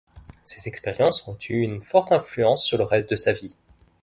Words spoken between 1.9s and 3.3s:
influence sur le reste de